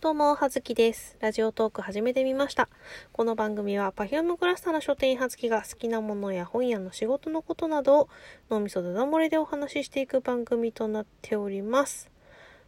[0.00, 1.18] どうも、はずきです。
[1.20, 2.70] ラジオトーク始めてみました。
[3.12, 8.08] この番組は Perfume クラスターの書店員はずきが好きなものや本屋の仕事のことなどを
[8.48, 12.10] 脳みそだだ漏れでお話ししていく番組となっております。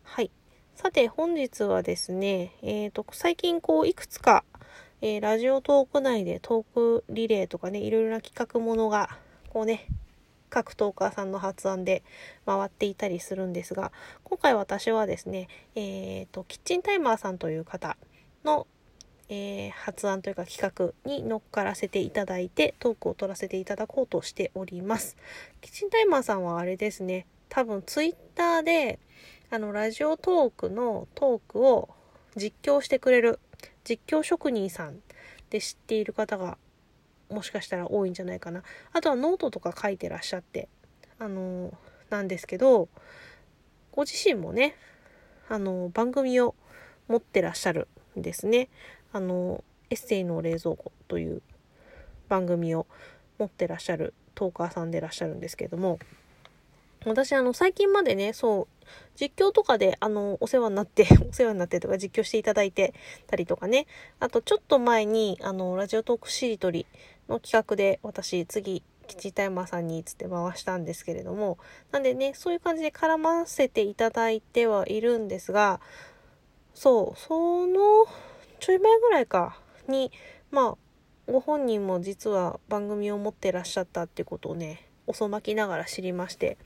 [0.02, 0.30] はい。
[0.74, 4.44] さて、本日はですね、えっ、と、最近こう、いくつか、
[5.00, 9.08] えーラジオトーク内でトークリレーとかね、いろいろな企画ものが、
[9.48, 9.86] こうね、
[10.52, 12.02] 各トーカーさんの発案で
[12.44, 13.90] 回っていたりするんですが、
[14.22, 17.96] 今回私はですね、えっ、と、キッチンタイマーさんという方
[18.44, 18.66] の、
[19.30, 25.16] えー発案というか企画に乗っからせていただいて、トークを取らせていただこうとしております。
[25.62, 28.98] キッチンタイマーさんはあれですね、多分ツイッターで、
[29.50, 31.88] あの、ラジオトークのトークを
[32.36, 33.40] 実況してくれる
[33.84, 35.00] 実況職人さん
[35.48, 36.58] で知っている方が
[37.32, 38.62] もしかしたら多いんじゃないかな。
[38.92, 40.68] あとはノートとか書いてらっしゃって、
[41.18, 41.72] あの
[42.10, 42.88] なんですけど、
[43.92, 44.76] ご自身もね、
[45.48, 46.54] あの番組を
[47.08, 48.68] 持ってらっしゃるんですね。
[49.12, 51.42] あのエッセイの冷蔵庫という
[52.28, 52.86] 番組を
[53.38, 55.98] 持ってらっしゃるトーカーさんでいらっしゃるんですけども、
[57.04, 62.94] 私、あの、最近までね、そう、実況とかで、あの、お世話になって、 お世話になってとか実況していただいて
[63.26, 63.86] たりとかね、
[64.20, 66.86] あと、ちょっと前に、あの、ラジオトークしりとり
[67.28, 71.58] の企画で、私、次、キチタイマーさんにつって回したんですけれども、
[71.90, 75.80] なんでね、そういう感じで絡ませていただいてはいるんですが、
[76.74, 78.06] そう、その、
[78.60, 80.12] ちょい前ぐらいか、に、
[80.50, 86.58] まあ、ご本人も実は番組を持ってらっしゃったってことをね、遅まきながら知りまして、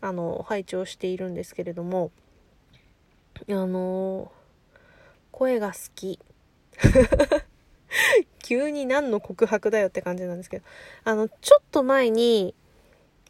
[0.00, 2.10] あの、拝聴しているんですけれども、
[3.48, 4.32] あの、
[5.30, 6.18] 声が好き。
[8.42, 10.64] 急に何の告白だよって感じなんですけど、
[11.04, 12.54] あの、ちょっと前に、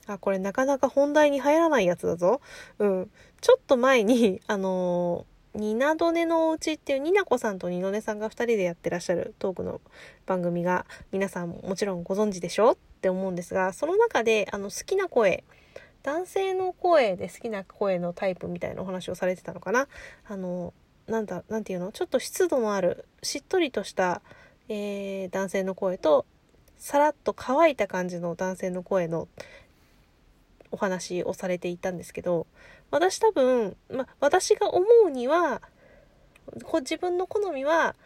[0.06, 2.40] あ、これなかなか本題に入らないやつだぞ。
[2.78, 3.10] うん。
[3.40, 9.80] ちょっと前に、あのニナドネのお家っていうニナコさんとニノネさんが2人でやってらっしゃるトークの
[10.26, 15.44] 番組が皆さんももちろんご存知でしょって思うんですがその中であの好きな声
[16.02, 19.88] 男性の声で好きな声のタイプみたいなお話をされてたのかな
[20.28, 20.74] あの
[21.06, 21.92] なんだなんていうの？
[21.92, 24.22] ちょっと湿度のあるしっとりとした、
[24.68, 26.24] えー男性の声と
[26.76, 29.28] さらっと乾いた感じの男性の声の
[30.70, 32.46] お話をされていたんですけど
[32.90, 35.62] 私多分、ま、私が思うには
[36.64, 37.96] こ自分の好みは、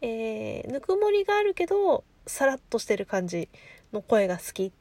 [0.00, 3.48] えーぬくもりがあるけどさらっとしてる感じ
[3.92, 4.72] の声が好き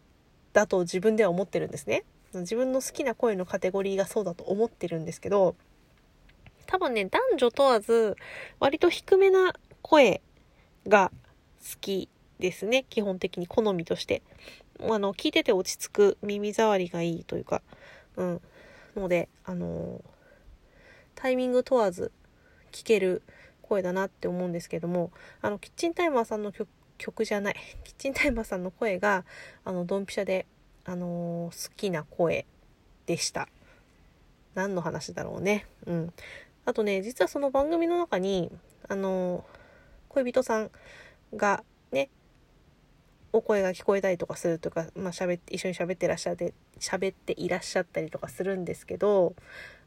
[0.54, 2.04] だと自分では思ってるんですね。
[2.34, 5.56] 自分の好きな声のカテゴリーがそうだと思ってるんですけど
[6.68, 8.16] 多分ね男女問わず
[8.60, 10.22] 割と低めな声
[10.88, 11.12] が
[11.60, 12.10] 好き
[12.40, 12.86] ですね。
[12.90, 14.22] 基本的に好みとして。
[14.82, 17.62] あの聞いてて落ち着く耳障りがいいというか。
[18.16, 18.42] うん。
[18.96, 20.02] のであの
[21.16, 22.12] タイミング問わず
[22.72, 23.22] 聞ける
[23.62, 25.12] 声だなって思うんですけども。
[25.42, 26.70] あのキッチンタイマーさんの曲
[27.00, 27.56] 曲じゃない。
[27.84, 29.26] キッチンタイマーさんの声が
[29.66, 30.46] あのドンピシャで、
[30.86, 32.46] あの好きな声
[33.06, 33.48] でした。
[34.54, 35.66] 何の話だろうね。
[35.88, 36.14] うん。
[36.66, 38.52] あとね実はその番組の中に
[38.88, 39.44] あの
[40.24, 40.72] 恋人さん
[41.36, 42.10] がね
[43.32, 49.36] お声が聞こえたりとかするとか、まあ、喋って一緒に喋ってらっしゃって喋っていらっしゃったりとかするんですけど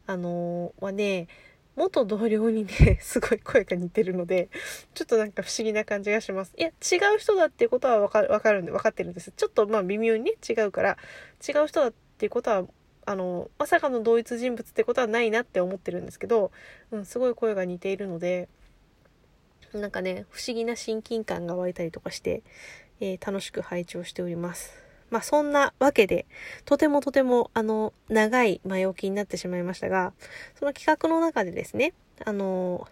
[0.07, 1.29] あのはね
[1.75, 4.49] 元同僚にね すごい声が似てるので
[4.95, 6.53] ちょっとなんか不思議な感じがします。
[6.57, 9.33] いや違う人だっていうことはわかわかるんで分かってるんです。
[9.33, 10.99] ちょっとまあ微妙にね違うから
[11.47, 12.67] 違う人だっていうことは
[13.07, 16.53] あのまさかの同一人物ってことはないなって思ってるんですけど、
[16.91, 18.49] うん、すごい声が似ているので
[19.75, 22.43] なんかね不思議な親近感が湧いたりとかして、
[23.01, 24.73] えー楽しく拝聴しております。
[25.11, 26.27] まあそんなわけで、
[26.65, 30.13] とてもとてもあの長い前置きになってしまいましたが、
[30.59, 31.93] その企画の中でですね、
[32.25, 32.89] あの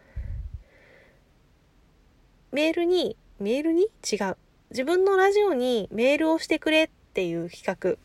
[2.52, 3.84] メールに、メールに？
[4.10, 4.36] 違う。
[4.70, 7.96] 自分のラジオにメールをしてくれっていう企画。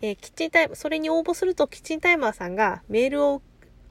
[0.00, 3.42] えーキッチンタイム、それに応募するとキッチンタイマーさんがメールを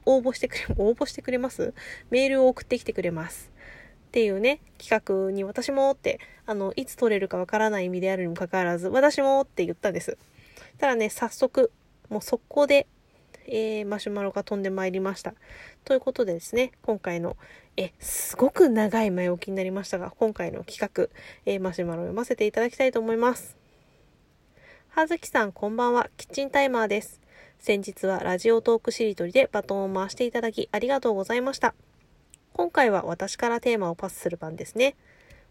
[0.06, 1.74] 応募してくれ、応募してくれます？
[2.10, 3.50] メールを送ってきてくれます。
[4.06, 10.16] っていうね、企画に私もって、あの、いつ取れるかわからない意味であるにもかかわらず、私もって言ったんです。
[10.78, 11.72] ただね、早速、
[12.08, 12.86] もう速攻で、
[13.48, 15.34] えーマシュマロが飛んでまいりました。
[15.84, 17.36] ということでですね、今回の、
[17.76, 21.08] え、すごく長い前置きになりましたが、今回の企画、
[21.44, 23.56] えーマシュマロを読ませていただきたいと思います。
[24.88, 26.08] はずきさん、こんばんは。
[26.16, 27.20] キッチンタイマーです。
[27.58, 31.74] 先日はラジオトークしりとりでバトンを回していただきありがとうございました。
[32.56, 34.96] 今回は私からテーマをパスする番ですね。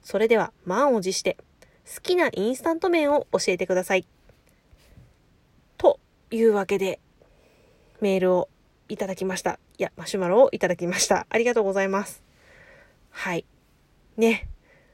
[0.02, 1.38] それでは満を持して
[1.86, 4.08] 好きなインスタント麺を教えてください。
[5.78, 6.00] と
[6.32, 7.00] いうわけで
[8.02, 8.50] メールを
[8.90, 9.60] いただきました。
[9.78, 11.28] いや、マシュマロをいただきました。
[11.30, 12.24] ありがとうございます。
[13.12, 13.46] はい。
[14.18, 14.50] ね。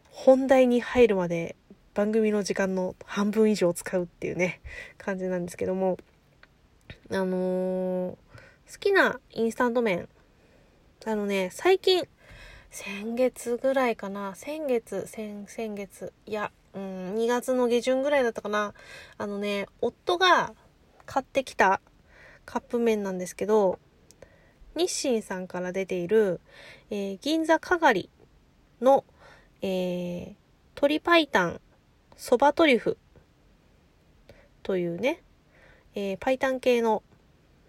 [0.09, 1.55] 本題に入るまで
[1.93, 4.59] 番組の時間の半分以上使うっていうね、
[4.97, 5.97] 感じなんですけども、
[7.09, 8.17] あのー、好
[8.81, 10.09] きなインスタント麺、
[11.03, 12.07] あのね、最近、
[12.69, 18.75] 先月ぐらいかな、先月、先、先月、いや、うん、2月の下旬ぐらいだったかな、
[19.17, 20.53] あのね、夫が
[21.07, 21.81] 買ってきた
[22.45, 23.79] カップ麺なんですけど、
[24.75, 26.39] 日清さんから出ている、
[26.91, 28.11] えー、銀座かがり
[28.79, 29.03] の、
[29.63, 30.35] えー、
[30.75, 31.61] 鶏白湯
[32.15, 32.97] そばトリュフ
[34.61, 35.23] というね、
[35.95, 37.01] えー、パイタン系の、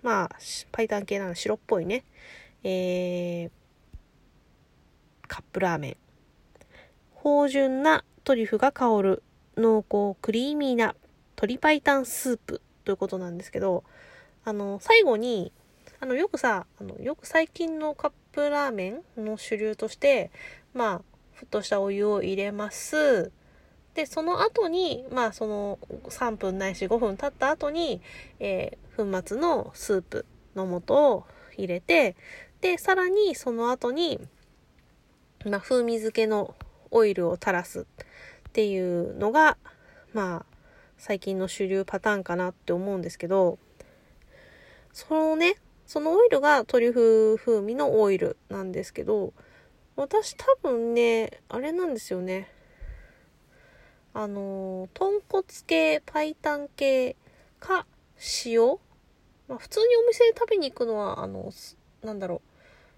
[0.02, 0.30] まあ、
[0.70, 2.04] パイタン系なの白っぽいね、
[2.64, 3.50] えー、
[5.26, 5.96] カップラーメン。
[7.14, 9.22] 芳醇なトリュフが香る
[9.56, 10.94] 濃厚クリーミーな
[11.36, 13.84] 鶏白湯スープということなんですけど、
[14.44, 15.52] あの、最後に、
[16.00, 20.30] あの、よくさ、あの、よく最近のカップラーメンの主流として、
[20.74, 21.00] まあ、
[21.40, 23.32] 沸騰したお湯を入れます。
[23.94, 28.00] で、その後に、まあ、その3分ないし5分経った後に、
[28.40, 30.26] えー、粉末のスープ
[30.56, 31.26] の素を
[31.56, 32.16] 入れて、
[32.62, 34.20] で、さらにその後に、
[35.44, 36.54] まあ、風味付けの
[36.92, 37.84] オイルを垂らすっ
[38.52, 39.56] ていうのが、
[40.14, 40.56] まあ、
[40.96, 43.58] 最近の主流パターンかなって思うんですけど、
[44.92, 45.56] そのね、
[45.86, 49.32] そのオイルがトリュフ風味のオイルなんですけど、
[49.96, 52.48] 私多分ね、あれなんですよね。
[54.14, 56.36] あの豚骨系、白湯
[56.76, 57.16] 系
[57.58, 57.86] か
[58.44, 58.78] 塩、
[59.48, 61.50] まあ、普通にお店で食べに行くのは、あの、
[62.04, 62.51] なんだろう、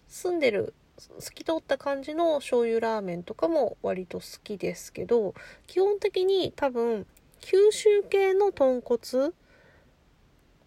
[0.09, 0.75] 住んでる、
[1.19, 5.35] 透き通った感じの醤油ラーメンとかも割と好きですけど、
[5.67, 7.07] 基本的に多分、
[7.41, 9.33] 九州系の豚骨、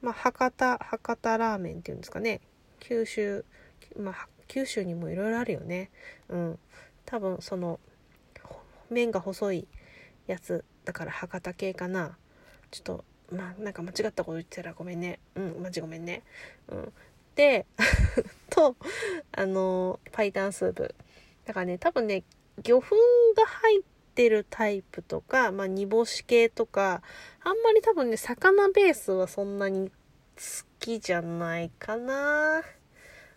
[0.01, 2.41] まあ、博多、博多ラーメンっていうんですかね。
[2.79, 3.45] 九州、
[3.97, 5.89] まあ、九州にもいろいろあるよね。
[6.29, 6.59] うん。
[7.05, 7.79] 多分、その、
[8.89, 9.67] 麺が細い
[10.27, 12.17] やつだから博多系かな
[12.71, 16.23] ちょっとまあなんか間違ったこと言ってたらごめんねうんマジごめんね
[16.69, 16.93] うん
[17.37, 17.67] で
[18.49, 18.75] と
[19.31, 20.93] あのパイタンスープ。
[21.45, 22.23] だからね多分ね
[22.61, 22.95] 魚粉
[23.37, 23.83] が入っ
[24.15, 27.01] てるタイプとかまあ煮干し系とか
[27.41, 29.93] あんまり多分ね魚ベースはそんなに好
[30.79, 32.63] きじゃないかな。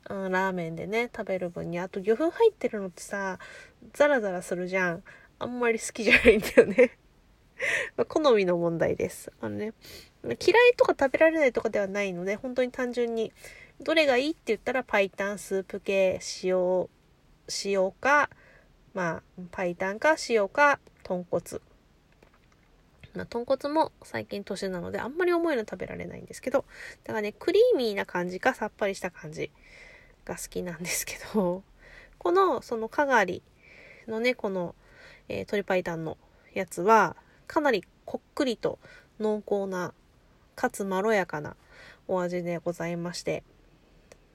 [0.08, 1.79] うん、ラーメンでね食べる分に。
[1.79, 3.38] あと魚粉入ってるのってさ
[3.93, 5.05] ザラザラするじゃん。
[5.38, 6.96] あんまり好きじゃないんだよね。
[7.96, 9.32] ま好みの問題です。
[9.41, 9.73] あのね、
[10.25, 10.38] 嫌い
[10.76, 13.32] とか食べられないとかではないので、本当に単純に、
[13.82, 16.87] どれがいいって言ったら、パイタンスープ系、塩、
[17.65, 18.29] 塩か、
[18.93, 21.43] まあ、パイタンか塩か、豚骨。
[23.15, 26.67] まあ、豚骨も最近年なので、あんまり重いの食べられないんですけど、
[27.05, 29.50] だからね、クリーミーな感じか、さっぱりした感じ
[30.27, 31.62] が好きなんですけど、
[32.19, 33.43] この、その、かがり
[34.06, 34.75] のね、この、
[35.29, 36.19] えー、鶏白湯の
[36.53, 37.17] やつは、
[37.47, 38.79] かなりこっくりと
[39.19, 39.94] 濃厚な、
[40.55, 41.56] かつまろやかな
[42.09, 43.43] お味でございまして、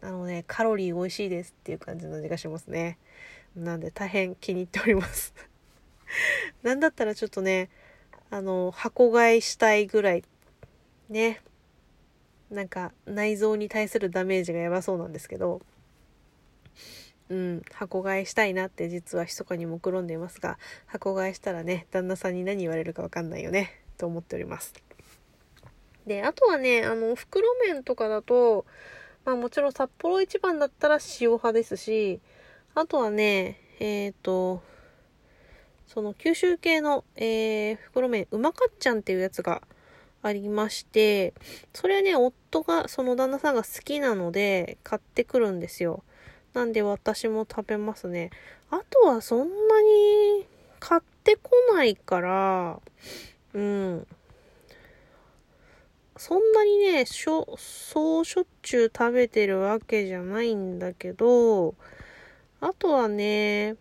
[0.02, 2.98] あのね、カロリー美味しいですっていう感じの味がしますね。
[3.56, 5.34] なんで大変気に入っております
[6.62, 7.70] なんだったらちょっとね、
[8.30, 10.24] あの、箱買いしたいぐらい、
[11.10, 11.42] ね、
[12.50, 15.62] なんか内臓に対するダメージがやばそうなんですけど、
[17.30, 24.74] うん、箱買いしたいなって実は密かに目論んでいますが、箱買いしたらね、旦那さんに何言われるかわかんないよね、と思っております。
[26.06, 28.66] で、あとはね、あの、袋麺とかだと、
[29.26, 32.22] まあもちろん札幌一番だったら塩派ですし、
[32.76, 34.62] あとはね、えっ、ー、と、
[35.88, 39.62] その九州系の、えー、袋麺、うまかっちゃんっていうやつが
[40.22, 41.34] ありまして、
[41.74, 46.04] それはね、夫が、その旦那さんが好きなので、買ってくるんですよ。
[46.54, 48.30] なんで私も食べますね。
[48.70, 50.48] あとはそんなに
[50.80, 52.80] 買ってこないから、
[53.54, 54.08] うん。
[56.18, 61.76] そんなにね、しょ、そうしょっちゅう食べてるわけじゃないんだけど、
[62.62, 63.76] あとはね、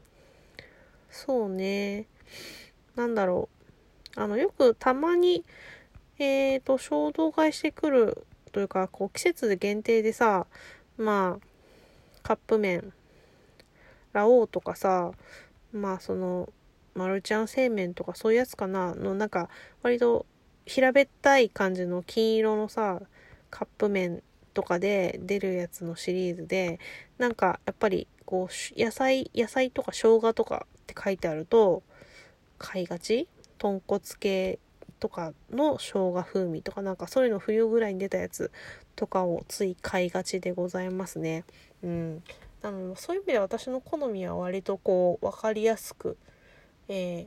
[1.10, 2.06] そうね、
[2.96, 3.48] なんだろ
[4.16, 4.20] う。
[4.20, 5.44] あの、よくたまに、
[6.18, 10.46] えっ、ー、と、衝動買いしてくるというか、こう、季節限定でさ、
[10.96, 11.54] まあ、
[12.24, 12.94] カップ麺
[14.14, 15.12] ラオウとかさ
[15.72, 16.48] まあその
[16.94, 19.50] マルちゃん製麺とかそういうやつかなのなんか
[19.82, 20.24] 割と
[20.66, 23.00] 平べったい感じの金色のさ
[23.50, 24.23] カップ麺
[24.54, 26.78] とかで出るやつのシリーズで
[27.18, 31.83] なんかやっぱりこう野菜野菜とか生姜とかって書いてあると
[32.59, 33.28] 買いがち？
[33.59, 34.59] 豚骨系
[35.00, 38.50] とかの生姜風味とかなんかそういうの冬ぐらいに出たやつ
[38.97, 41.44] とかをつい買いがちでございますね。
[41.83, 42.23] うん。
[42.62, 46.16] あのそういう意味で私の好みは割とこう分かりやすく、
[46.88, 47.26] え、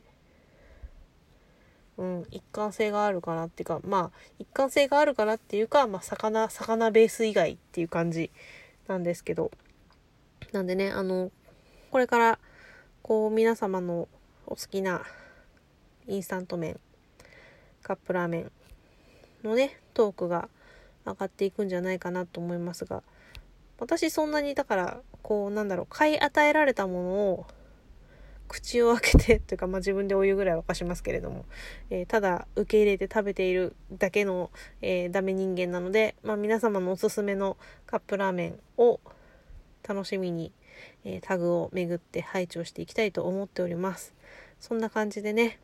[1.98, 8.32] うん、一貫性があるかなっていうかまあ一貫性があるかなっていうか、まあ、魚魚ベース以外っていう感じ
[8.88, 9.52] なんですけど。
[10.52, 11.32] なんでねあの
[11.92, 12.40] これから
[13.02, 14.08] こう皆様の
[14.46, 15.02] お好きな
[16.08, 16.80] インスタント麺
[17.84, 18.52] カップラーメン
[19.44, 20.50] のねトークが
[21.06, 23.04] 上がっていくんじゃないかなと思いますが
[23.80, 27.46] 私そんなにだからこうなんだろう買い与えられたものを
[28.48, 31.46] 口を開けてというか、まあ、自分でお湯ぐらい沸かしますけれども、
[31.90, 34.52] えー、ただ受け入れて食べているだけの、
[34.82, 39.00] えー、ダメ人間なので、まあ、皆様のおすすめのカップラーメンを
[39.88, 40.52] 楽しみに、
[41.06, 44.14] えー、タグを巡って配置をしていきたいと思っております。
[44.60, 45.60] そんな感じでね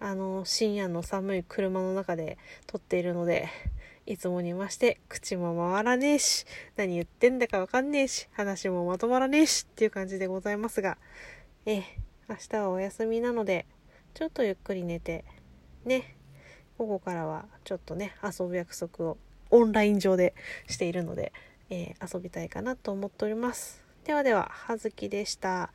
[0.00, 3.48] あの深夜の寒い車の中で撮っているので
[4.06, 10.96] いつもにまして口も回らねえし何言ってんだかわかんねえし話もまとまらねえしっていう感じでございますが
[11.66, 11.82] え
[12.28, 13.64] 明日はお休みなので
[14.12, 15.24] ちょっとゆっくり寝て
[15.84, 16.14] ね。
[16.76, 19.16] 午後からはちょっとね遊ぶ約束を
[19.50, 20.34] オンライン上で
[20.68, 21.32] しているので、
[21.70, 23.82] えー、遊びたいかなと思っております。
[24.04, 25.72] ではでは葉月でした。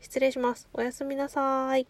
[0.00, 0.68] 失礼します。
[0.72, 1.86] おやすみなさい。